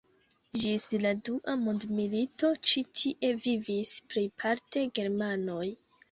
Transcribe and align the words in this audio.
Ĝis 0.59 0.85
la 1.01 1.09
dua 1.27 1.53
mondmilito 1.65 2.49
ĉi 2.69 2.83
tie 3.01 3.29
vivis 3.43 3.91
plejparte 4.15 4.83
germanoj. 5.01 5.69